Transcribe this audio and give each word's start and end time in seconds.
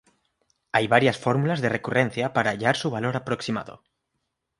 Hay 0.71 0.87
varias 0.87 1.19
fórmulas 1.19 1.61
de 1.61 1.69
recurrencia 1.69 2.33
para 2.33 2.49
hallar 2.49 2.75
su 2.75 2.89
valor 2.89 3.15
aproximado. 3.15 3.83